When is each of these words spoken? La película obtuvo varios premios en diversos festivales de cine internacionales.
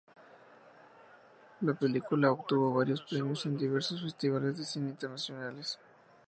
La 1.61 1.75
película 1.75 2.31
obtuvo 2.31 2.73
varios 2.73 3.03
premios 3.03 3.45
en 3.45 3.55
diversos 3.55 4.01
festivales 4.01 4.57
de 4.57 4.65
cine 4.65 4.89
internacionales. 4.89 5.77